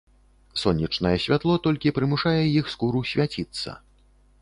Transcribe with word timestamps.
Сонечнае 0.61 1.11
святло 1.27 1.59
толькі 1.69 1.95
прымушае 1.99 2.35
іх 2.59 2.65
скуру 2.75 3.07
свяціцца. 3.15 3.81